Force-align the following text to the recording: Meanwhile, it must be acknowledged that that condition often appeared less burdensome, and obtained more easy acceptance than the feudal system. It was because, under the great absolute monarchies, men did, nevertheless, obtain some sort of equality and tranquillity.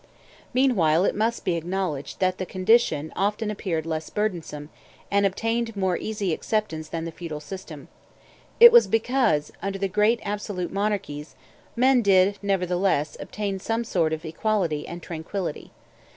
Meanwhile, 0.51 1.05
it 1.05 1.13
must 1.13 1.45
be 1.45 1.53
acknowledged 1.55 2.19
that 2.19 2.39
that 2.39 2.49
condition 2.49 3.13
often 3.15 3.51
appeared 3.51 3.85
less 3.85 4.09
burdensome, 4.09 4.71
and 5.11 5.27
obtained 5.27 5.75
more 5.75 5.95
easy 5.95 6.33
acceptance 6.33 6.89
than 6.89 7.05
the 7.05 7.11
feudal 7.11 7.39
system. 7.39 7.87
It 8.59 8.71
was 8.71 8.87
because, 8.87 9.51
under 9.61 9.77
the 9.77 9.87
great 9.87 10.19
absolute 10.23 10.73
monarchies, 10.73 11.35
men 11.75 12.01
did, 12.01 12.39
nevertheless, 12.41 13.15
obtain 13.19 13.59
some 13.59 13.83
sort 13.83 14.11
of 14.11 14.25
equality 14.25 14.87
and 14.87 15.03
tranquillity. 15.03 15.71